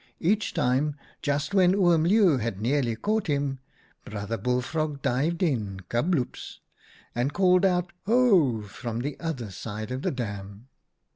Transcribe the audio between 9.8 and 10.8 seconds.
of the dam.